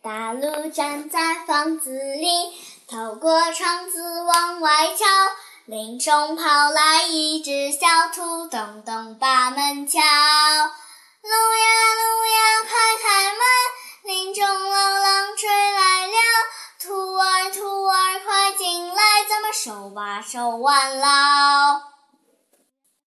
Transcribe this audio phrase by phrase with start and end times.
[0.00, 2.28] 大鹿站在房子里，
[2.88, 5.04] 透过窗子往外瞧。
[5.66, 7.78] 林中跑来一只小
[8.14, 9.98] 兔，咚咚把门敲。
[9.98, 11.66] 鹿呀
[11.98, 13.40] 鹿呀，快开门，
[14.04, 16.14] 林中老狼追来了。
[16.80, 21.77] 兔儿兔儿，快进来，咱们手把手玩牢。